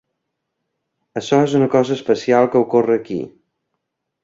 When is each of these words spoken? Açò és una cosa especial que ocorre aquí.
Açò 1.21 1.41
és 1.49 1.53
una 1.59 1.67
cosa 1.75 1.95
especial 1.97 2.51
que 2.55 2.63
ocorre 2.65 2.99
aquí. 3.03 3.21